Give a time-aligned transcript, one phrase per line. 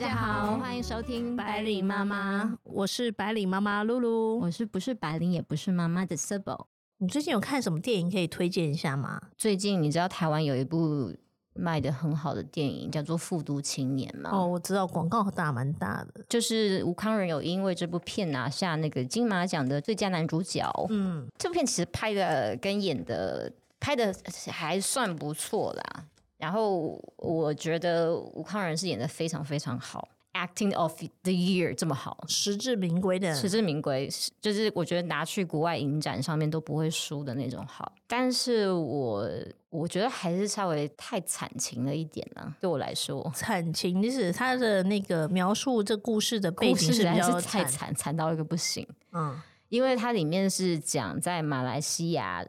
[0.00, 4.40] 家好，欢迎收听白领妈妈，我是白领妈妈露露。
[4.40, 9.20] 我是不是白领也不是妈妈的 s i b l 你最近有看什么电影可以推荐一下吗？
[9.36, 11.14] 最近你知道台湾有一部
[11.52, 14.30] 卖的很好的电影叫做《复读青年》吗？
[14.32, 16.24] 哦，我知道，广告打蛮大的。
[16.26, 20.66] 就是吴康仁有因为这部片拿下那个金马奖的最佳男主角。
[20.88, 24.14] 嗯，这部片其实拍的跟演的拍的
[24.50, 26.06] 还算不错啦。
[26.40, 34.08] 然后我觉得吴康仁是演的非常非常好，Acting of the Year 这么好，实至名归的，实至名归，
[34.40, 37.92] 就是我觉得拿去国外影展上面都不会输的那种好。
[38.06, 39.28] 但是我
[39.68, 48.86] 我觉得还是稍微太惨情了一点呢，对我来说，惨情就是他的那个描述这故事的背景是比较太惨，惨到一个不行。
[49.12, 52.42] 嗯，因为它里面是讲在马来西亚，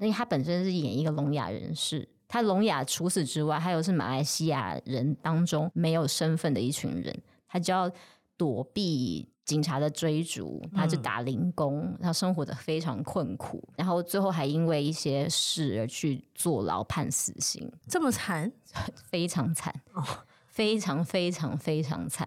[0.00, 2.08] 因为他本身是演一个聋哑人士。
[2.28, 7.16] 他聋哑，除此之外，还有是马来西亚人当中没有身份的一群人，
[7.48, 7.90] 他就要
[8.36, 18.50] 躲避警察的追逐，他就打零工，他生活的非常困苦，然后最后还因为一些事而去坐牢判死刑，这么惨，
[19.10, 20.02] 非常惨，哦。
[20.48, 22.26] 非常非常非常惨。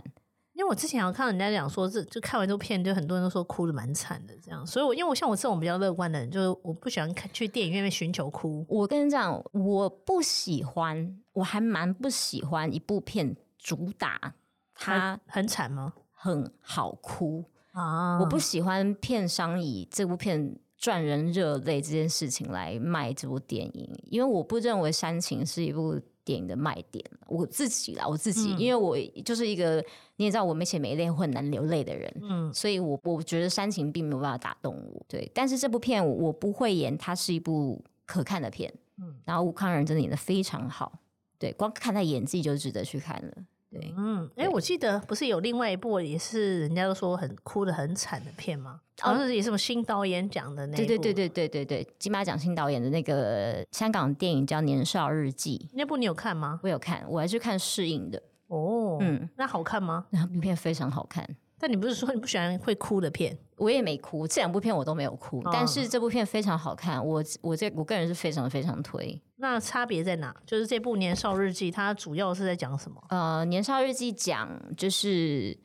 [0.59, 4.67] 因为我之前有看到人家讲说，这就看完这部片，就很多人都说哭的蛮惨的，这样。
[4.67, 8.65] 所以，我因为我像我这种比较乐观的人，就是我不喜欢看去电影院寻求哭。
[8.67, 14.33] 我跟你讲，我不喜欢，我还蛮不喜欢一部片主打
[14.75, 15.93] 它很惨吗？
[16.11, 18.19] 很好哭啊！
[18.19, 25.97] 我不喜欢片商以这部片赚人热泪这件事情来卖这部电影，因为我不认为煽情是一部。
[26.23, 29.84] 电影的卖点，我自己啦，我自己，因为我就是一个
[30.17, 35.30] 你也知道，我没写没泪，会很难流泪的人，嗯，所以我我觉得煽情并没有办法打动我，对。
[35.34, 39.16] 但是这部片我不会演，它是一部可看的片，嗯。
[39.26, 41.00] 然后吴康仁真的演的非常好，
[41.38, 43.33] 对，光看他演技就值得去看了。
[43.72, 48.82] 对，嗯，哎，我记得不是有另外一部也是人家都说很哭的很惨的片吗？
[48.99, 56.60] 好像是也是什么新导演讲的那对对对对对对对，金马奖新导演的那个香港电影叫《年少日记》，那部你有看吗？
[56.64, 58.21] 我有看，我还是看适应的。
[58.48, 60.08] 哦，嗯，那好看吗？
[60.10, 61.23] 那部片非常好看。
[61.59, 63.37] 但你不是说你不喜欢会哭的片？
[63.58, 65.42] 我也没哭，这两部片我都没有哭。
[65.52, 69.21] 但是这部片非常好看，我我这我个人是非常非常推。
[69.36, 70.33] 那差别在哪？
[70.45, 73.03] 就是这部《年少日记》，它主要是在讲什么？
[73.09, 75.58] 呃，《年少日记》讲就是，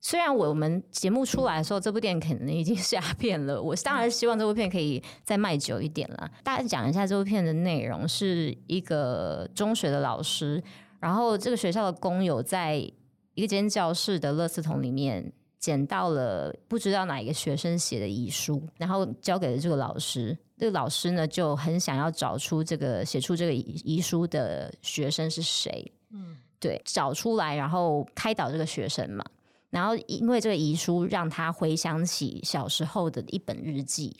[0.00, 6.30] 虽然我们节目出来的时候，这部电影可能已经 下片了，我当然希望这部片可以再卖久一点了。
[6.42, 10.62] 大家讲一下这部片的内容：是一个中学的老师，
[11.00, 12.90] 然后这个学校的工友在
[13.34, 15.30] 一间教室的垃圾桶里面。
[15.62, 20.36] 捡到了不知道哪一个学生写的遗书，然后交给了这个老师。
[20.58, 25.92] 这个老师呢就很想要找出这个写出这个遗书的学生是谁。
[26.10, 29.24] 嗯，对，找出来，然后开导这个学生嘛。
[29.70, 34.16] 然后因为这个遗书让他回想起小时候的一本日记。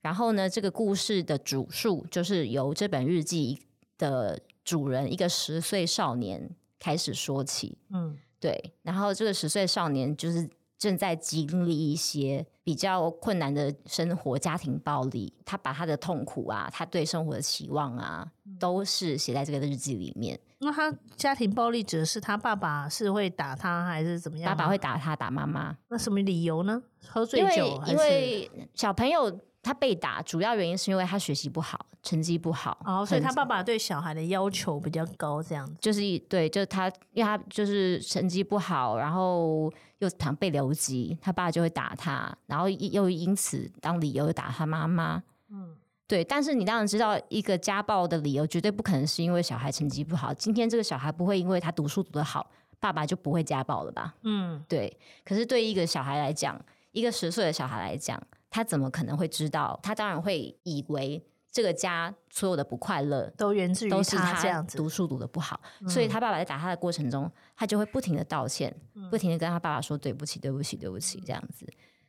[0.00, 3.58] 然后呢，这个故事的主述就是由这本日记
[3.98, 7.78] 的主人一个十岁少年开始说起。
[7.90, 8.72] 嗯，对。
[8.82, 10.48] 然后这个十岁少年就是。
[10.78, 18.26] 正在经历一些比较困难的生活，家庭暴力，他把他的痛苦啊，他对生活的期望啊，
[18.58, 20.38] 都是写在这个日记里面。
[20.58, 24.50] 那他家庭暴力指的是他爸爸是会打他，还是怎么样？
[24.50, 25.76] 爸爸会打他，打妈妈。
[25.88, 26.82] 那什么理由呢？
[27.06, 27.82] 喝醉酒？
[27.86, 29.40] 因为小朋友。
[29.64, 32.76] 他被打主要原因是因为他学习不好，成绩不好。
[32.84, 35.74] 哦，所以他爸爸对小孩的要求比较高，这样子。
[35.80, 39.72] 就是对，就是他，因为他就是成绩不好，然后
[40.04, 45.22] 又常被留级，他爸就会打他，然后又因此当理由打他妈妈。
[45.50, 45.74] 嗯，
[46.06, 46.22] 对。
[46.22, 50.32] 但是你当然知道，一个家暴的理由绝对不可能是因为小孩成绩不好。
[50.32, 52.48] 今天这个小孩不会因为他读书读得好，
[52.78, 54.14] 爸爸就不会家暴了吧？
[54.22, 54.96] 嗯，对。
[55.24, 56.60] 可是对一个小孩来讲，
[56.92, 58.22] 一个十岁的小孩来讲。
[58.50, 59.76] 他怎么可能会知道？
[59.82, 61.20] 他当然会以为
[61.54, 68.74] 这个家所有的不快乐都源自于他这样子读书读的不好，所以他爸爸在打他的过程中，他就会不停的道歉，
[69.08, 71.64] 不停的跟他爸爸说对不起，对不起，对不起这样子。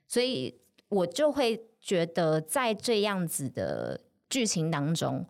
[0.08, 0.60] 所以
[0.90, 4.02] 我就会觉得，在这样子的
[4.32, 5.24] 剧情当中，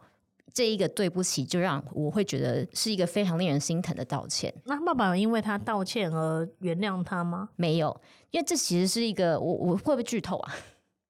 [0.53, 4.53] 这一个对不起就让我会觉得是一个非常令人心疼的道歉。
[4.63, 7.49] 那爸爸因为他道歉而原谅他吗？
[7.57, 7.99] 没有，
[8.31, 10.55] 因为这其实是一个我我会不会剧透啊？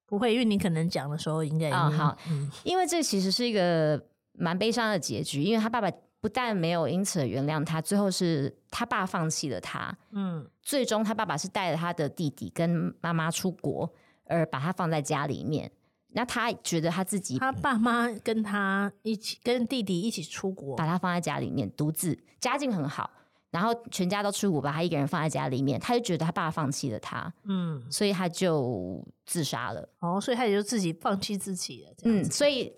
[0.06, 2.16] 不会，因为你可能讲的时候应该啊好，
[2.64, 4.00] 因为这其实是一个
[4.32, 13.92] 蛮悲伤的结局，因为他爸爸不但没有因此原谅他，最后是他爸放弃了他，嗯，最终他爸爸是带着他的弟弟跟妈妈出国，
[14.24, 15.70] 而把他放在家里面。
[16.12, 23.10] 那他觉得他自己，他爸妈跟他一起跟弟弟一起出国，把他放在家里面独自，家境很好。
[23.56, 29.88] 然后全家都出国，把他一个人放在家里面，他就觉得他爸放弃了他，嗯，所以他就自杀了。
[30.00, 31.94] 哦，所以他也就自己放弃自己了。
[32.02, 32.70] 嗯，所以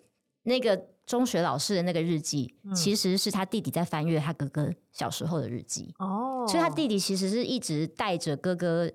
[0.45, 5.93] 那个中学老师的那个日记，其实是他弟弟在翻阅他哥哥小时候的日记。
[5.99, 8.89] 哦，所以他弟弟其实是一直带着哥哥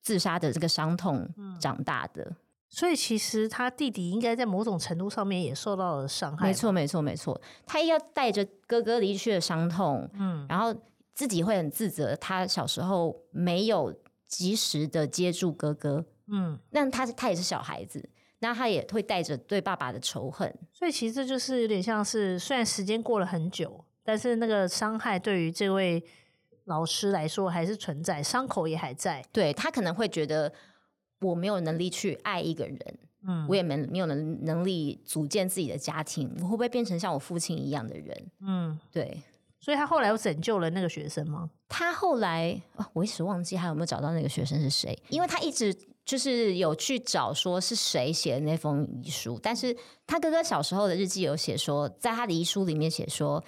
[0.00, 1.28] 自杀的这个伤痛
[1.60, 2.34] 长大的。
[2.72, 6.48] 所以其实他弟弟应该在某种程度上面也受到了伤害。
[6.48, 7.40] 没错，没错，没错。
[7.66, 10.74] 他要带着哥哥离去的伤痛，嗯，然后
[11.14, 13.94] 自己会很自责，他小时候没有
[14.26, 18.08] 及时的接住哥哥，嗯，那他他也是小孩子，
[18.38, 20.52] 那他也会带着对爸爸的仇恨。
[20.72, 26.02] 所以其实这就是有点像是，虽然时间过了很久，但是那个伤害对于这位
[26.64, 29.24] 老师来说还是存在，伤口也还在。
[29.32, 30.52] 对他可能会觉得。
[31.22, 32.98] 我没有能力去爱一个人，
[33.28, 38.30] 嗯，我也没没有能能力组建自己的家庭，我会不会变成像我父亲一样的人？
[38.40, 39.22] 嗯，对。
[39.60, 41.50] 所以他后来有拯救了那个学生吗？
[41.68, 49.76] 他后来啊，我一时忘记还有没有找到那个学生是谁，因为他一直就是有去找说是谁写的那封遗书，但是
[50.06, 53.44] 他哥哥小时候的日记有写说，在他的遗书里面写说，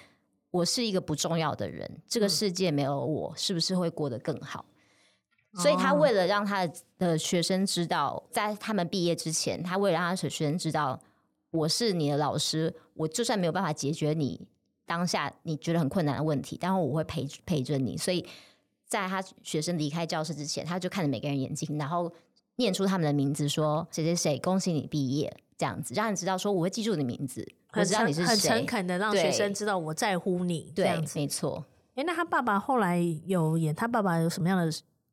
[0.51, 4.67] 我是一个不重要的人，这个世界没有我，是不是会过得更好？
[5.55, 6.67] 所以他为了让他
[6.99, 11.01] 的学生知道，在他们毕业之前，他为了让他的学生知道
[11.51, 14.47] 我是你的老师，我就算没有办法解决你
[14.87, 17.97] 当下你觉得很困难的问题，然后我会陪陪着你。
[17.97, 18.27] 所以
[18.87, 22.13] 在他学生离开教室之前，他就看着每个人眼睛，然后
[22.57, 31.65] 念出他们的名字，说谁谁谁，恭喜你毕业，这样子让你知道说我会记住你的名字，我知道你是谁，很诚恳的让学生知道我在乎你，这样子没错。
[31.95, 34.71] 哎，那他爸爸后来有演，他爸爸有什么样的？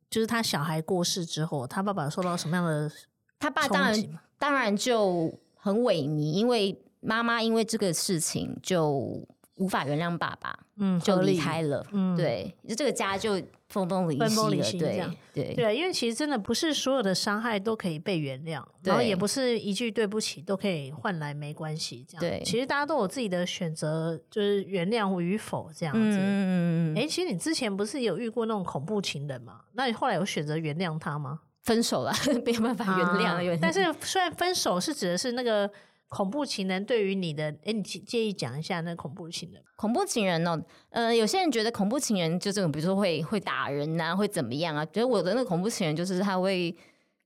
[0.09, 2.91] 就是他小孩过世之后，他爸爸受到什么样的？
[3.37, 9.23] 他爸当然当然就很萎靡，因为妈妈因为这个事情就
[9.59, 13.33] 无法原谅爸爸，嗯，就离开了，嗯，对，就这个家就
[13.67, 14.13] 分崩离
[14.61, 26.97] 析了，对对对，因为其实真的不是所有的伤害都可以被原谅，然后也不是一句对不起都可以换来没关系这样，对，其实大家都有自己的选择，就是原谅与否这样子，嗯嗯嗯。
[26.97, 29.61] 哎，其实你之前不是有遇过那种恐怖情人吗？
[29.73, 31.41] 那你后来有选择原谅他吗？
[31.63, 32.11] 分手了，
[32.45, 33.59] 没有办法原谅。
[33.61, 35.69] 但是虽然分手是指的是那个
[36.09, 39.63] 恐怖情人对于你的，哎，你介意讲一下那恐怖情人？
[39.77, 40.61] 恐怖情人哦？
[40.89, 44.83] 呃，有些人觉得恐怖情人就这种，比如说会会打人呐，会怎么样啊？
[44.85, 46.75] 觉得我的那个恐怖情人就是他会。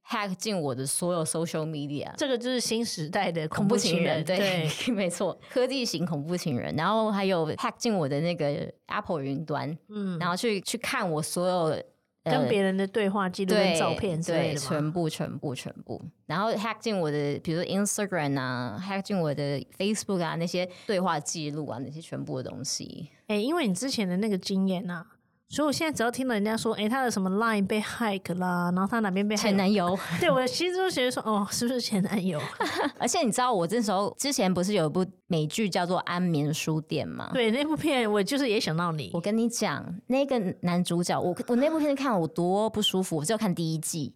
[0.05, 6.75] hack 进我的所有 social media，这个就是新时代的恐怖情人，对， 没错，科技型恐怖情人。
[6.75, 11.81] 然后还有 hack 进我的那个 Apple 云端，嗯，然后去去看我所有
[12.23, 16.01] 跟别人的对话记录、跟照片之类的，全部、全部、全部。
[16.25, 23.09] 然后 hack 进我的，比如说 Instagram 啊，hack 进我的 Facebook 啊，那些对话记录啊，那些全部的东西。
[23.27, 25.05] 哎，因为你之前的那个经验啊。
[25.53, 32.41] 所以，我现在只要听到人家说，哎，他的什么 line 被 hack 啦，然后他哪边被前男友， 对我其实就觉得说，哦，是不是前男友？
[32.97, 37.29] 而且你知道，我这时候之前不是有一部美剧叫做《安眠书店》吗？
[37.35, 39.11] 对，那部片我就是也想到你。
[39.13, 44.15] 我跟你讲，那个男主角，我我那部片看我多不舒服，我只有看第一季。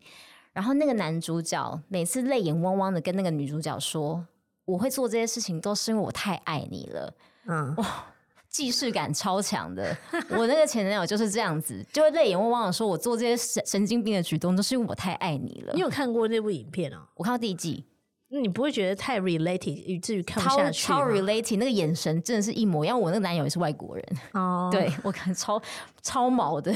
[0.53, 4.25] 然后那个男主角每次泪眼汪汪的跟那个女主角说，
[4.65, 7.13] 我会做这些事情，都是因为我太爱你了。
[7.45, 8.05] 嗯，哇。
[8.57, 9.95] 既视感超强的，
[10.31, 17.07] 我那个前男友就是这样子，就会泪眼汪汪的说：“我做这些神神经病的举动，都是因为我太爱你了。”你有看过那部影片啊？
[17.13, 17.85] 我看到第一季，
[18.29, 20.87] 那你不会觉得太 related，以至于看不下去？
[20.87, 22.99] 超 related，那个眼神真的是一模一样。
[22.99, 25.61] 我那个男友也是外国人哦，对我看超
[26.01, 26.73] 超毛的。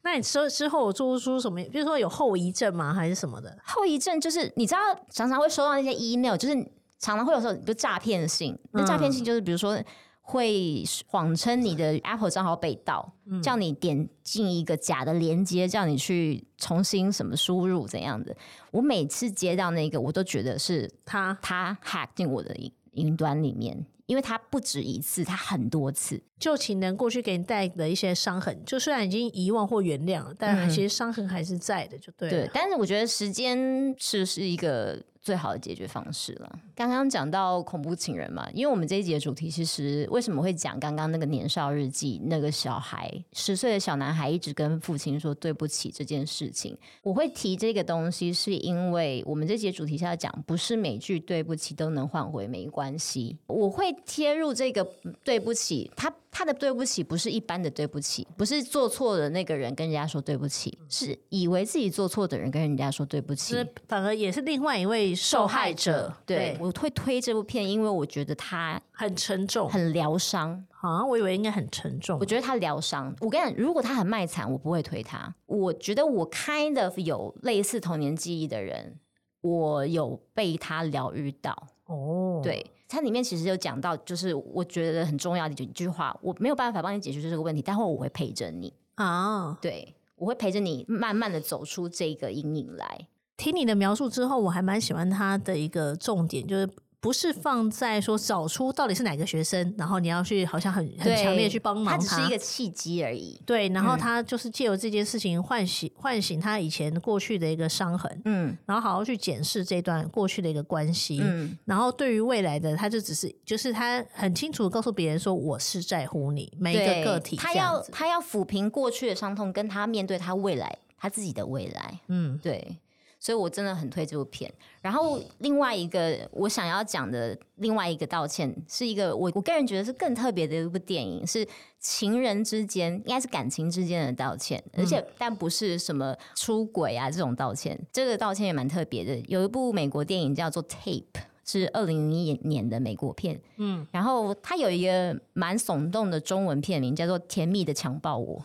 [0.00, 1.62] 那你说之后我做不出什么？
[1.64, 2.94] 比如说有后遗症吗？
[2.94, 3.54] 还是什么的？
[3.66, 4.78] 后遗症就是你知道，
[5.10, 6.54] 常常会收到那些 email，就是
[6.98, 8.58] 常常会有时候比如诈骗信。
[8.70, 9.78] 那诈骗信就是比如说。
[10.28, 18.36] 会谎称你的 Apple 账号被盗，叫你点进一个假的连接，叫你去重新什么输入怎样的。
[18.72, 23.86] 我每次接到那个，我都觉得是他他 hack 进我的云云端里面。
[24.06, 26.22] 因为他不止一次，他很多次。
[26.38, 32.28] 旧情人过去给你带的一些伤痕，就虽然已经遗忘或原谅了，但其实伤痕还是在的，就对。
[32.28, 36.58] 对，但是我觉得时间是是一个最好的解决方式了。
[36.74, 53.38] 刚刚讲到恐怖情人嘛，因为我们这一集的主题其实为什么会讲刚刚那个年少日记，那个小孩十岁的小男孩一直跟父亲说对不起这件事情，我会提这个东西，是因为我们这节主题是要讲，不是每句对不起都能换回没关系。
[53.46, 53.95] 我会。
[54.04, 54.84] 贴入这个
[55.24, 63.56] 对不起，他他的对不起不是一般的对不起，不是做错的那个人跟人家说对不起，是以为自己做错的人跟人家说对不起，
[63.88, 66.12] 反而也是另外一位受害者。
[66.26, 70.64] 对我会推这部片，因为我觉得他很沉重，很疗伤。
[70.82, 72.16] 啊，我以为应该很沉重。
[72.20, 73.12] 我觉得他疗伤。
[73.20, 75.34] 我跟你讲，如果他很卖惨，我不会推他。
[75.46, 79.00] 我觉得我 kind of 有类似童年记忆的人，
[79.40, 81.66] 我有被他疗愈到。
[81.86, 82.64] 哦，对。
[82.88, 93.06] 它里面其实有讲到，就是我觉得很重要的一句话，我没有办法帮你解决这个问题，待会我会陪着你啊，对我会陪着你慢慢的走出这个阴影来。
[93.36, 96.68] 听你的描述之后，我还蛮喜欢他的一个重点，就是。
[97.06, 103.40] 不是放在说找出到底是哪个学生，然后你要去好像很很强烈去帮忙他，只是一个契机而已。
[103.46, 122.78] 对，然后他就是借由这件事情唤醒唤醒他以前过去的一个伤痕，嗯，然后好好去检视这段过去的一个关系，嗯，然后对于未来的，他就只是就是他很清楚告诉别人说，我是在乎你每一个个体，他要他要抚平过去的伤痛，跟他面对他未来他自己的未来，嗯，对。
[123.18, 124.52] 所以我真的很推这部片。
[124.80, 131.46] 然后另外一个我想要讲的另外一个道歉，是一个我我个人觉得是更特别的一部电影，是
[131.80, 137.78] 情人之间应该是感情之间的道歉，而且但不是什么出轨啊这种道歉。
[137.92, 139.16] 这个道歉也蛮特别的。
[139.26, 141.04] 有一部美国电影叫做《Tape》。
[141.48, 148.44] 是二零零一年的美国片，嗯，然后它有一个蛮耸动的中文片名，叫做《甜蜜的强暴我》，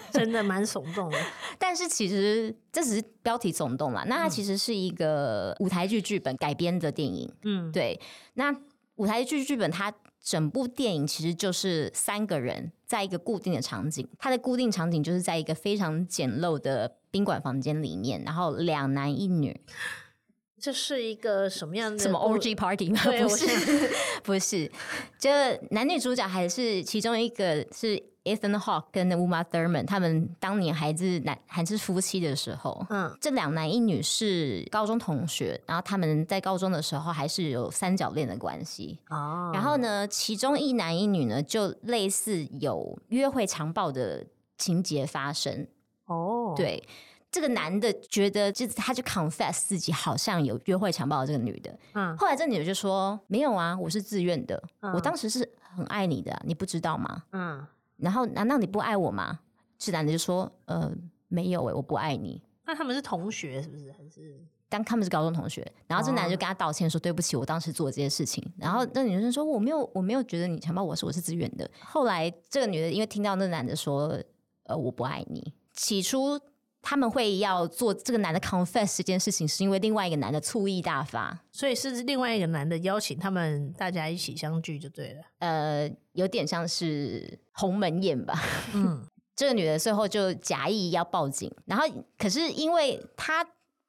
[0.10, 1.18] 真的蛮耸动的。
[1.58, 8.00] 但是其实这只是标题耸动啦，那它其实是一个舞台剧剧本改编的电影，嗯，对。
[8.34, 8.56] 那
[8.96, 19.60] 舞台剧剧本它整部电影其实就是三个人在一个固定的场景，它的固定场景就是在一个非常简陋的宾馆房间里面，然后两男一女。
[20.62, 23.00] 这是一个什么样的什么 orgy party 吗？
[23.02, 23.90] 不是，
[24.22, 24.70] 不是，
[25.18, 25.28] 就
[25.70, 39.50] 男女主角还是其中一个是 Ethan Hawke 跟 Uma Thurman，他们当年还是男还是夫妻的时候，嗯，这两男一女是高中同学，然后他们在高中的时候还是有三角恋的关系哦。
[39.52, 44.24] 然后呢，其中一男一女呢，就类似有约会强暴的
[44.56, 45.66] 情节发生
[46.06, 46.80] 哦，对。
[47.32, 51.78] 这个男的觉得，就是他就 confess 自己好像有约会强暴这个女的。
[51.94, 54.62] 嗯，后来这女的就说：“没有啊，我是自愿的。
[54.94, 59.40] 我当时是很爱你的，你不知道吗？”嗯，然后难道你不爱我吗？
[59.78, 60.92] 这男的就说：“呃，
[61.28, 63.90] 没有哎，我不爱你。”那他们是同学是不是？
[63.92, 65.66] 还是当他们是高中同学？
[65.86, 74.22] 然后这男的就跟他道歉说：“对不起，我当时做这些事情。”然后那女生说：“我没有，我没有觉得你强暴我是我是自愿的。”后来这个女的因为听到那男的说
[74.64, 76.38] ：“呃，我不爱你。”起初。
[76.84, 85.22] 他们会要做这个男的 confess 这件事情，是因为另外一个男的醋意大发，所以是另外一个男的邀请他们大家一起相聚就对了。
[85.38, 88.34] 呃，有点像是鸿门宴吧。
[88.74, 91.86] 嗯， 这个女的最后就假意要报警，然后
[92.18, 93.46] 可是因为她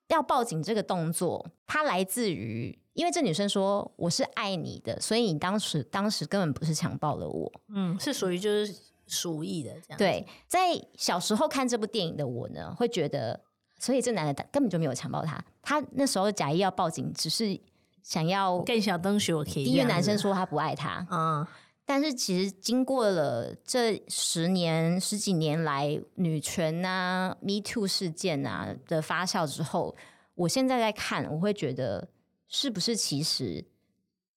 [0.10, 7.52] 要报警这个动作，她来自于因为这女生说我是爱你的，所以你当时当时根本不是强暴了我。
[7.74, 8.93] 嗯，是属于就是。
[9.08, 10.60] 属意的这样对，在
[10.96, 13.40] 小时候看这部电影的我呢，会觉得，
[13.78, 17.60] 所以这男的根本就没有强暴他，他那时候假意要报警，只是
[18.02, 21.46] 想要更小灯可以，因为男生说他不爱他，嗯，
[21.86, 29.96] 但是其实经过了这十年十几年来女权啊、Me Too 事件啊的发酵之后，
[30.36, 32.08] 我现在在看，我会觉得
[32.48, 33.66] 是不是其实。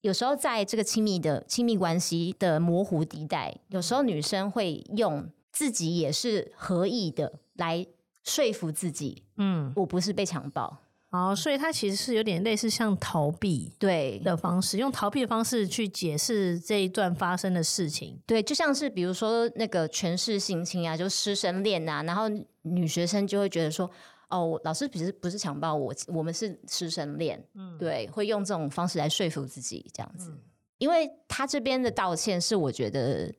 [0.07, 7.85] 有时候在这个亲密的亲密关系的模糊地带，有时候女生会用自己也是合意的来
[8.23, 10.79] 说服自己，嗯，我不是被强暴，
[11.11, 14.21] 哦，所以她其实是有点类似像逃避对。
[14.21, 22.29] 的方式，用逃避的方式去解释这一段发生的事情，对，就像是比如说那个权势性侵啊，就师生恋啊，然后
[22.63, 23.91] 女学生就会觉得说。
[24.29, 30.33] 哦，老师不是不是强暴我，我们是师生恋，嗯，对，会用这种方式来说服自己这样子。
[30.79, 33.33] 因为他这边的道歉是我觉得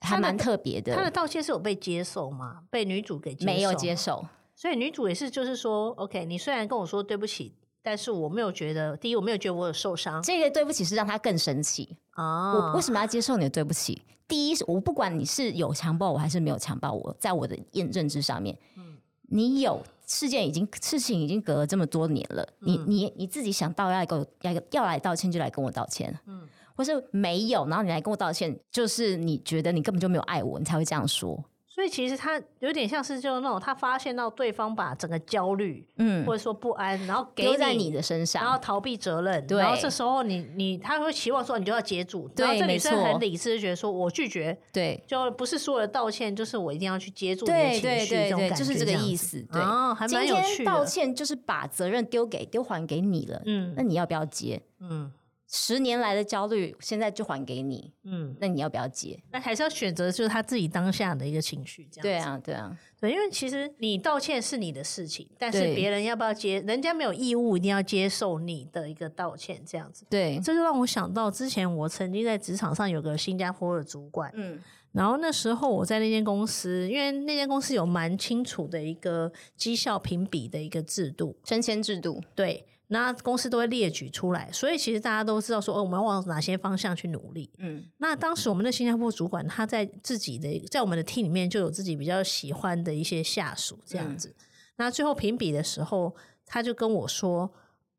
[0.00, 2.62] 还蛮特别的，他的道歉是有被接受吗？
[2.70, 4.24] 被女主给没有接受，
[4.54, 12.52] 所以女主也是就是说，OK，你虽然跟我说对不起，但是我没有觉得，第一我没有觉得我有受伤，这个对不起是让他更生气啊！
[12.52, 14.02] 我为什么要接受你的对不起？
[14.28, 19.82] 第一是我不管你是有强暴我还是没有强暴我，在我的验认知上面，嗯，你有。
[20.06, 26.42] 事件已经事情已经隔了这么多年了，你你你自己想到要来跟我要要来道歉就来跟我道歉，嗯，
[26.76, 31.44] 或是没有，然后你来跟我道歉，就是你觉得你根本就没有爱我，你才会这样说。
[31.76, 50.72] 所以其实他有点像是就那种他发现到对方把整个焦虑，嗯，或者说不安，然后丢在你的身上，然后逃避责任，对，然后这时候你你他会期望说你就要接住，对，这女生很理智，觉得说我拒绝，对，就不是所有的道歉，就是我一定要去接住你的情绪，这种就是这个意思，对，还蛮有趣的。
[50.72, 54.62] 道歉就是把责任丢给丢还给你了，嗯，那你要不要接？
[54.80, 55.12] 嗯。
[55.48, 57.92] 十年来的焦虑，现在就还给你。
[58.04, 59.22] 嗯，那你要不要接？
[59.30, 62.02] 那还是要选择，就是他自己当下的一个情绪，这样。
[62.02, 70.04] 对啊，对啊，对，因为其实你道歉是你的事情，但是别人要不要接，人家没有义务一定要接受你的一个道歉，这样子。
[70.10, 74.60] 对，这就让我想到之前我曾经在职场上有个新加坡的主管，嗯，
[74.90, 82.66] 然后那时候我在那间公司，因为那间公司有蛮清楚的一个绩效评比的一个制度，升迁制度，对。
[82.88, 87.50] 那公司都会列举出来，所以其实大家都知道说，哦，我们要往哪些方向去努力。
[87.58, 94.34] 嗯，那当时我们的新加坡主管他在自己的在我们的 team 里面就有自己比较喜欢的一些下属这样子。
[94.76, 96.14] 那最后评比的时候，
[96.44, 97.50] 他就跟我说，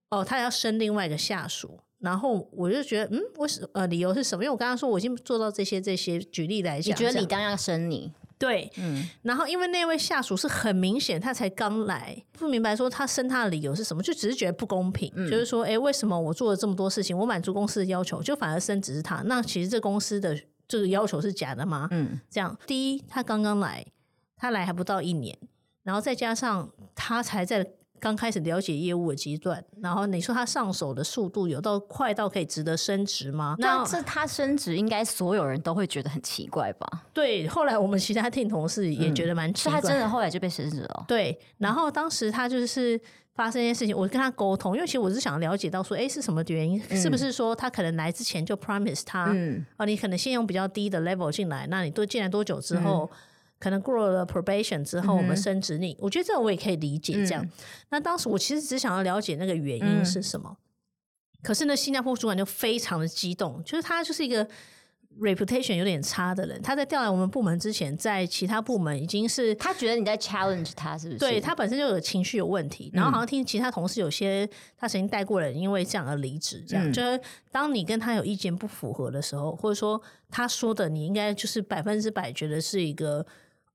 [0.10, 1.80] 哦，他要升另外一个下属。
[2.00, 4.44] 然后我就觉得，嗯，为什呃理由是什么？
[4.44, 8.14] 因为我刚刚说我已经做到这些这些，举例来讲，你觉得你当要升你？
[8.40, 19.22] 对，嗯，然后因为那位下属是很明显，他才刚来，不明白说他生他的理由是什么，就只是觉得不公平，就是说，哎，为什么我做了这么多事情，我满足公司的要求，就反而升职是他？
[19.26, 21.88] 那其实这公司的这个要求是假的吗？
[21.92, 23.86] 嗯，这样，第一，他刚刚来，
[24.36, 25.38] 他来还不到一年，
[25.84, 27.68] 然后再加上他才在。
[28.00, 33.56] 刚开始了解业务的阶段，然后你说他上手的速度有到快到可以值得升职吗？
[33.60, 36.88] 那这他升职，应该所有人都会觉得很奇怪吧？
[37.14, 39.82] 对，后来我们其他 team 同事也觉得蛮奇怪。
[39.82, 41.06] 他真的后来就被升职了。
[41.08, 43.00] 对，然后当时他就是
[43.34, 46.80] 发生一件事情，我跟他沟通，因为其实我是想了解到说，哎，是什么原因？
[46.96, 53.10] 是不是说他可能来之前就 promise 他，嗯，啊，你可能先用比较低的 level 进来，那你都进来多久之后？
[53.60, 57.14] 可能过了 probation 之后，我们升职你，我觉得这个我也可以理解。
[57.26, 57.44] 这样，
[57.90, 60.58] 那当时我其实只想要了解那个原因是什么。
[61.42, 64.46] 可是呢，新加坡主管就非常的激动，就是他就是一个
[65.20, 66.62] reputation 有点差的人。
[66.62, 71.20] 他在调来我们部门之前，在其他部门已经是他觉得你在 challenge 他，是不是？
[71.20, 76.64] 对他本身就有情绪有问题，然后好像听其他同事有些他曾经带过人因为这样而离职。
[76.68, 77.20] 这样就是
[77.52, 83.26] 当你跟他有意见不符合的时候，或者说他说的你应该就是百分之百觉得是一个。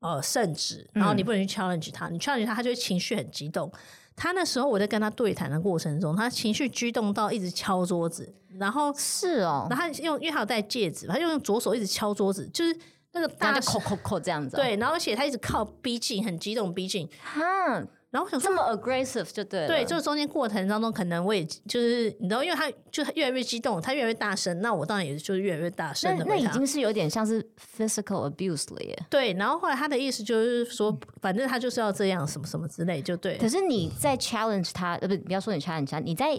[0.02, 3.72] 呃，圣旨，然后你不能去 challenge 他，你 challenge 他，他就会情绪很激动。
[4.14, 12.76] 他那时候我在跟他对谈的过程中，他情绪激动到一直敲桌子，然后是哦，然后他用，因为他有戴戒指，他就用左手一直敲桌子，就是
[13.12, 14.56] 那个大口口口这样子。
[14.56, 17.08] 对，然后而且他一直靠逼近，很激动逼近。
[17.22, 17.82] 哈。
[18.12, 26.14] 然后我想这么 aggressive 就对了，对，就是中间过程当中，可能我也就是你知道，因为他就越来越激动，他越来越大声，那我当然也就是越来越大声。
[26.18, 27.42] 那那已经是有点像是
[27.74, 29.06] physical abuse 了耶。
[29.08, 33.38] 对，然后后来他的意思就是说，反正他就是要这样，什么什么之类，就对。
[33.38, 36.38] 可是你在 challenge 他，呃，不，不要说你 challenge 他，你在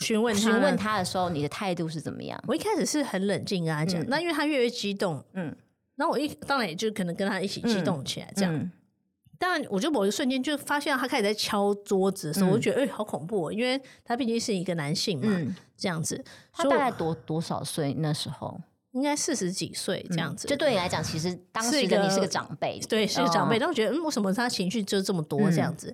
[0.00, 2.38] 询问询问他的时候，你的态度是怎么样？
[2.46, 5.56] 我一开始是很冷静跟他讲，那因为他越来越激动，嗯，
[5.96, 8.52] 然后我一当然也就可能跟他一起激动起来，这样。
[8.52, 8.70] 当
[9.50, 16.24] 然，我就某一瞬间就发现他开始在敲桌子的时候，我就觉得哎，好恐怖，因为他毕竟是一个男性嘛，这样子。
[16.52, 18.60] 他大概多多少岁那时候？
[18.92, 20.46] 应该四十几岁这样子。
[20.46, 23.58] 就对你来讲，其实当时的你是个长辈，对，是个长辈。
[23.58, 25.92] 但我觉得，嗯，为什么他情绪就这么多这样子？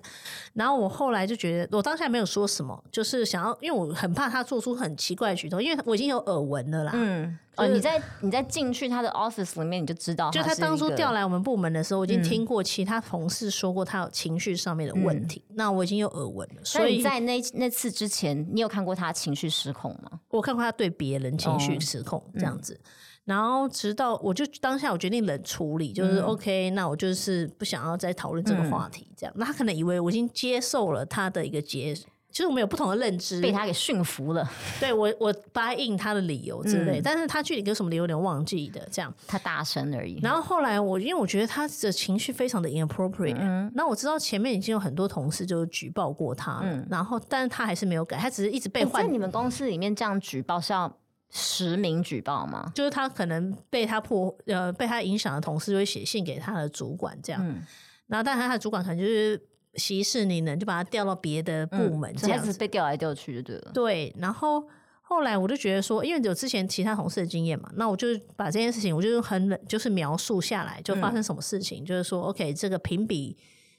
[0.53, 6.91] 然后我后来就觉得，我当下没有说什么，就是想要，因为我很怕他做出很奇怪的举动，因为我已经有耳闻了啦。
[6.93, 7.39] 嗯。
[7.57, 16.61] 哦，你在你在进去他的 office 里面，你就知道，就他当初调来我们部门的时候，我已经听过其他同事说过他有情绪上面的问题，那我已经有耳闻了。
[16.63, 20.19] 所以在那那次之前，你有看过他情绪失控吗？
[20.29, 22.79] 我看过他对别人情绪失控这样子，
[23.25, 29.33] 然后直到我就当下我决定冷处理，就是 OK，那我就是不想要再讨论这个话题，这样。
[29.37, 31.93] 那他可能以为我已经接受了他的一个结。
[32.31, 34.49] 其实我们有不同的认知，被他给驯服了。
[34.79, 38.87] 对我，我答应他的理由之类，但是他具体给什么理由有点忘记的。
[38.89, 40.17] 这样，他大声而已。
[40.21, 43.35] 然后后来我，因为我觉得他的情绪非常的 inappropriate。
[43.37, 43.69] 嗯。
[43.75, 46.87] 那我知道前面已经有很多同事就举报过他，嗯。
[46.89, 49.03] 然后，但是他还是没有改，他只是一直被换。
[49.03, 50.97] 在你们公司里面这样举报是要
[51.29, 52.71] 实名举报吗？
[52.73, 57.45] 就是他可能被他破呃被他影响的同事就会写信给他的主管这样。
[57.45, 57.61] 嗯。
[58.07, 59.39] 然后，但他的主管可能就是。
[59.75, 63.71] 息事宁人，就把他调到别的部门，这样子被调来调去就对了。
[63.73, 64.63] 对，然后
[65.01, 73.37] 后来我就觉得说，因为有之前其他同事的经验嘛，那我就把这件事情，我就很冷，就是描述下来，就发生什么事情，就是说，OK，这个评比，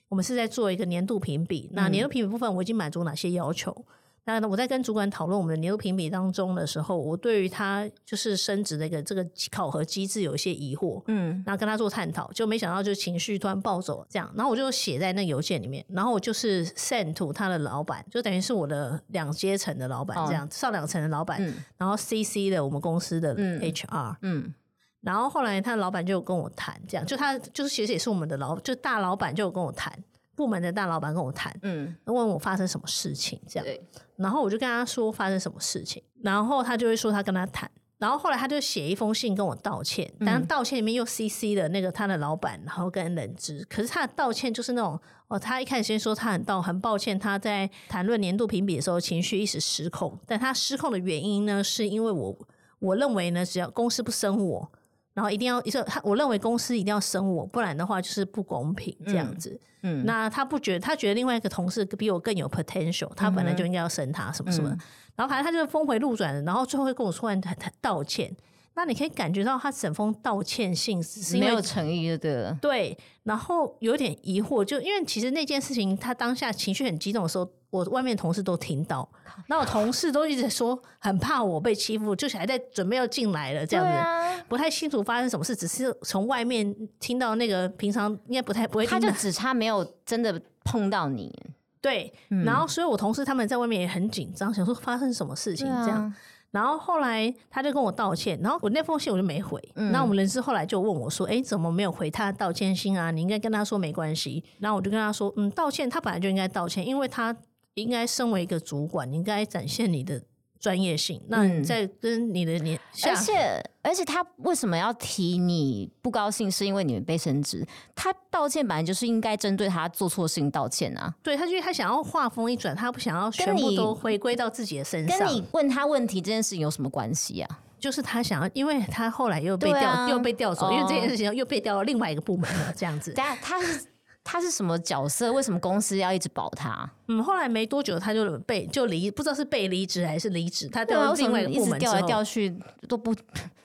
[0.09, 3.85] 我们是在做一个年度评比，那年度评比部分我已经满足哪些要求？
[4.25, 21.43] 那我在跟主管讨论我们的年度评比当中的时候，我对于他就是升职的一个这个考核机制有一些疑惑，嗯，然后跟他做探讨，就没想到就情绪突然暴走这样，然后我就写在那个邮件里面，然后我就是 send to 他的老板，就等于是我的两阶层的老板这样，上两层的老板，
[21.77, 24.55] 然后 CC 的我们公司的 HR，嗯，
[25.01, 29.93] 然后后来他的老板就跟我谈，这样就他就是其实也是我们的老，就大老板就跟我谈。
[30.35, 33.79] 部门的大老板跟我谈，嗯，问我发生什么事情，这样，
[34.17, 52.39] 然后我就跟他说发生什么事情，然后他就会说他跟他谈，然后后来他就写一封信跟我道歉，但道歉里面又 C C 的那个他的老板，然后跟人知，可是他的道歉就是那种，哦，他一开始先说他很道很抱歉，他在谈论年度评比的时候情绪一时失控，但他失控的原因呢，是因为我
[52.79, 54.73] 我认为呢，只要公司不生我，
[55.15, 59.61] 然后一定要，他我认为公司一定要生我，不然的话就是不公平这样子。
[59.83, 64.71] 嗯，那他不觉得，他觉得另外一个同事比我更有 potential，他本来就应该要升他什么什么，
[65.17, 67.41] 然后反正他就峰回路转，然后最后会跟我突然
[67.81, 68.35] 道歉。
[68.75, 72.97] 那你可以感觉到他整封道歉信是没有诚意的，对。
[73.25, 79.09] 然后有点疑惑，就因为其实那件事情，他当下情绪很激动的时候，我外面同事都听到，
[79.47, 91.33] 那我同事都一直说很怕我被欺负，就是还在准备要进来了这样子，不太清楚发生什么事，只是从外面听到那个平常应该不太不会，他就只差没有真的碰到你，
[91.81, 92.13] 对。
[92.45, 96.13] 然后所以我同事他们在外面也很紧张，想说发生什么事情这样。
[96.53, 99.61] 然后后来他就跟我道歉，然后我那封信我就没回。
[99.75, 103.11] 那我们人事后来就问我说：“哎，怎么没有回他道歉信啊？
[103.11, 107.37] 你应该跟他说没关系。”然后我就跟他说：“嗯，道歉他本来就应该道歉，因为他
[107.75, 110.23] 应该身为一个主管，你应该展现你的。”
[110.63, 116.49] 专业性，那你在跟你的年，而且而且他为什么要提你不高兴？
[116.49, 117.67] 是因为你们被升职？
[117.97, 121.13] 他道歉本来就是应该针对他做错事情道歉啊。
[121.21, 125.19] 对他，就是他想要话锋一转，他不想要全部都回归到自己的身上。
[125.19, 127.59] 跟你问他问题这件事情有什么关系啊？
[127.81, 133.13] 就是他想要，因为他后来又被调，又被调走，因为这件事情又被调到另外一个部门了，这样子。
[133.17, 133.87] 但他是。
[134.25, 135.33] 他是什么角色？
[135.33, 136.89] 为什么公司要一直保他？
[137.09, 140.69] 嗯，后来没多久他就被就离，不知道是被离职还是离职。
[140.69, 142.57] 他调到另外一个部门调来调去
[142.89, 143.15] 都不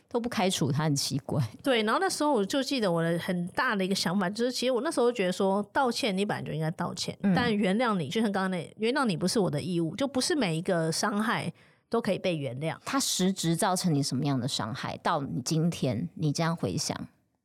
[0.10, 1.44] 都不开除他，很奇怪。
[1.62, 11.52] 对，然后那时候我就记得我的很大的一个想法，就是其实我那时候觉得说，道歉你本来就应该道歉，但原谅你就像刚刚那原谅你不是我的义务，就不是每一个伤害
[11.90, 12.76] 都可以被原谅。
[12.84, 14.98] 他实质造成你什么样的伤害？
[15.04, 16.98] 到你今天你这样回想。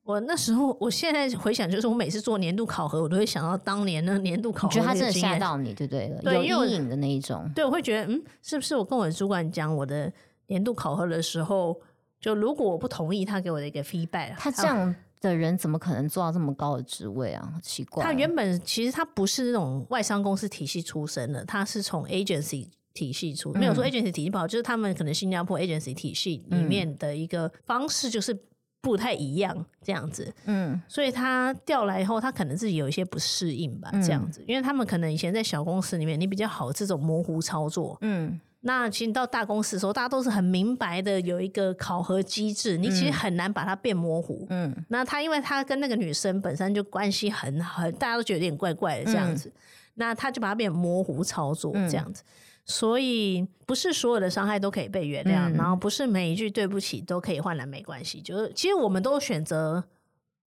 [0.05, 4.75] 我那时候，我现在回想，就是我每次做年度考核，我都会想到当年那年度考核。
[4.75, 6.21] 觉得他真的吓到你，对不对？
[6.49, 7.49] 有阴影的那一种。
[7.55, 10.13] 对，我会觉得，嗯，是不是我跟我的主管讲我的
[10.49, 11.81] 年度考核的时候，
[12.21, 17.55] 就如果我不同意他给我的一个 feedback，他这样的人怎么可能做到这么高的职位啊？
[17.63, 18.03] 奇怪。
[18.03, 28.37] 他原本其实他不是那种外商公司体系出身的，他是从 agency 体系出，没有说 agency 体系不好，就是他们可能新加坡 agency 体系里面的一个方式，就是。
[28.83, 49.53] 不太一样，这样子，嗯，所以他调来以后，他可能自己有一些不适应吧，这样子，因为他们可能以前在小公司里面，你比较好这种模糊操作，嗯，那其实到大公司的时候，大家都是很明白的，有一个考核机制，你其实很难把它变模糊，嗯，那他因为他跟那个女生本身就关系很很，大家都觉得有点怪怪的这样子，
[49.95, 52.25] 那他就把它变模糊操作这样子。
[52.65, 58.21] 所以不是所有的伤害都可以被原谅，然后不是每一句对不起都可以换来没关系。
[58.23, 59.83] 就是其实我们都选择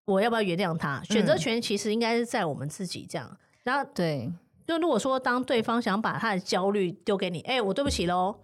[0.05, 3.37] 我要不要原谅他，选择权其实应该是在我们自己这样。
[3.63, 4.31] 然后对，
[4.65, 8.39] 就如果说当对方想把他的焦虑丢给你，哎，我对不起喽，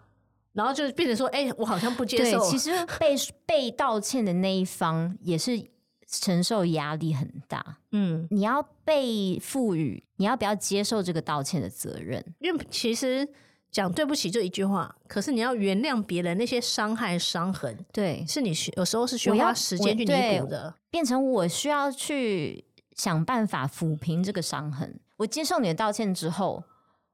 [0.52, 2.40] 然后就变成说，哎，我好像不接受。
[2.42, 5.58] 其实被被道歉的那一方也是
[6.06, 7.78] 承受压力很大。
[7.92, 12.36] 嗯，你要被赋予，你要不要接受这个道歉的责任？
[12.40, 13.30] 因为其实。
[13.72, 25.00] 讲对不起就一句话，可是你要原谅别人那些伤害伤痕，对，是你需有时候是需要花时间去弥补的，变成我需要去想办法抚平这个伤痕。
[25.18, 26.62] 我接受你的道歉之后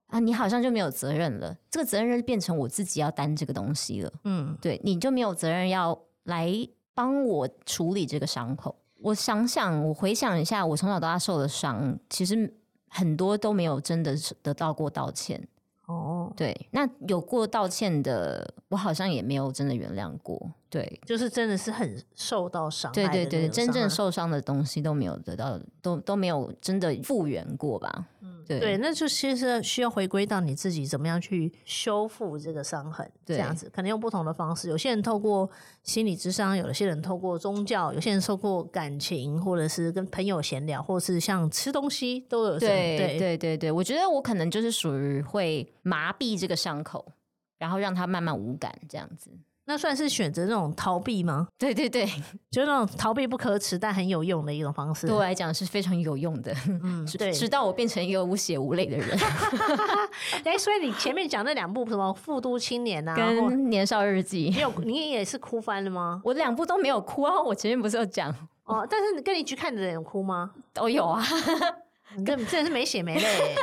[0.08, 4.12] 啊，你好像就没有责任了，这个责任变成我自己要担这个东西了。
[4.24, 6.52] 嗯，对，你就没有责任要来
[6.96, 8.76] 帮我处理这个伤口。
[9.02, 12.52] 我想想，我回想一下，我从小到大受的伤，其实
[12.88, 15.48] 很多都没有真的得到过道歉。
[15.88, 20.52] 哦，对，那有过道歉的，我好像也没有真的原谅过。
[20.70, 23.08] 对，就是真的是很受到伤害。
[23.08, 28.08] 对对对，真正受伤的东西都没有得到，都都没有真的复原过吧。
[28.22, 34.68] 嗯，对，那就其实需要回归到你自己怎么样去修复这个伤痕，这样子可能用不同的方式。
[34.68, 35.50] 有些人透过
[35.84, 42.60] 心理智商，有些人透过宗教，有些人透过感情，或者是跟朋友闲聊，或者是像吃东西都有。
[42.60, 47.14] 对对对对，我觉得我可能就是属于会麻痹这个伤口，
[47.58, 49.32] 然后让它慢慢无感这样子。
[49.70, 51.48] 那算是选择那种逃避吗？
[51.58, 52.06] 对 对对，
[52.50, 55.06] 就是那种逃避不可耻但很有用的一种方式。
[55.08, 56.54] 对我来讲是非常有用的。
[56.84, 59.18] 嗯， 对，直到我变成一个无血无泪的人。
[60.46, 66.22] 哎，所以你前面讲那两部什么《复都青年》啊，跟《年少日记》，你有你也是哭翻了吗？
[66.24, 68.88] 我两部都没有哭啊，我前面不是有讲哦。
[68.90, 70.52] 但是你跟你去看的人有哭吗？
[70.74, 71.22] 都有啊。
[72.18, 73.56] 你这真的是没血没泪，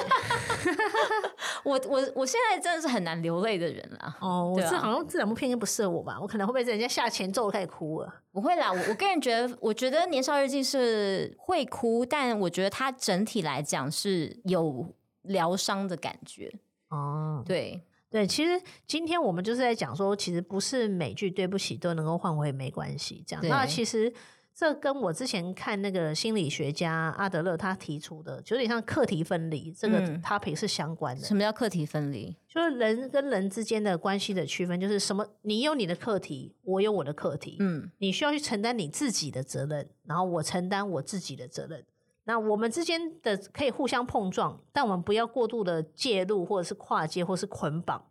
[1.64, 4.16] 我我我现在真的是很难流泪的人了。
[4.20, 6.16] 哦，我这好像这两部片应该不适合我吧？
[6.20, 8.14] 我可能会被人家下前奏开始哭了。
[8.30, 14.86] 不会啦，我我个人觉得，我觉得《年少日记》是会哭，但我觉得它整体来讲是有
[15.22, 16.48] 疗伤的感觉。
[16.90, 23.44] 哦，对对，其实今天我们就是在讲说，其实不是每句对不起都能够换回没关系这样。
[23.48, 24.14] 那其实。
[24.56, 31.24] 这跟我之前看那个心理学家阿德勒他提出的，就有点像课题分离这个 topic 是相关的。
[31.24, 32.36] 什么叫课题分离？
[32.48, 35.26] 就是人跟人之间的关系的区分，就是什么？
[35.42, 37.56] 你有你的课题，我有我的课题。
[37.58, 41.84] 嗯，你需要去承担你自己的责任，然后我承担我自己的责任。
[42.26, 48.02] 那我们之间的可以互相碰撞，但我们不要过度的介入，或者是跨界，或是捆绑。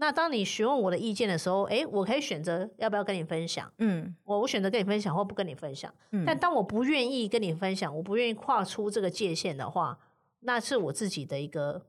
[0.00, 9.98] 那当你询问我的意见的时候，哎，我可以选择要不要跟你分享，嗯，我我选择跟你分享或不跟你分享，嗯，但当我不愿意跟你分享，我不愿意跨出这个界限的话，
[10.40, 11.86] 那是我自己的一个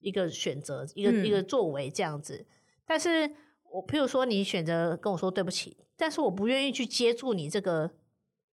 [0.00, 2.46] 一个选择，一个一个作为这样子。
[2.84, 3.32] 但是
[3.72, 7.90] 我譬如说你选择跟我说对不起，但是我不愿意去接住你这个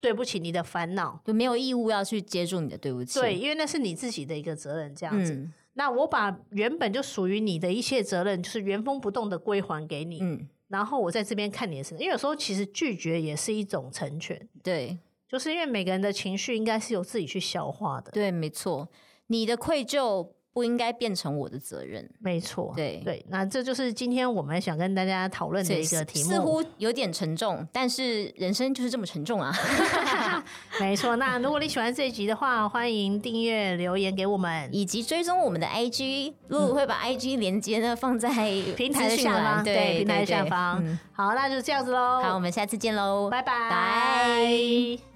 [0.00, 5.48] 对不起，你的烦恼就没有义务要去接住你的对不起，对，因为那是你自己的一个责任这样子。
[5.78, 10.18] 那我把原本就属于你的一切责任，就是原封不动的归还给你。
[10.20, 14.48] 嗯，然后我在这边看你的身，因为有时候其实拒绝也是一种成全。
[14.62, 18.10] 对，就是因为每个人的情绪应该是由自己去消化的。
[18.10, 18.88] 对，没错，
[19.28, 20.30] 你的愧疚。
[20.56, 22.72] 不应该变成我的责任，没错。
[22.74, 29.52] 对对，那这就是今天我们想跟大家讨论的一个题目，似乎有点沉重，但是人生就是这么沉重啊。
[30.80, 38.30] 没错，那如果你喜欢这一集的话，欢迎订阅、留言给我们，以及追踪我们的 IG，露露会把 IG 连接呢放在
[38.78, 40.82] 平台的下方，对，平台下方。
[41.12, 42.22] 好，那就这样子喽。
[42.22, 45.15] 好，我们下次见喽，拜拜。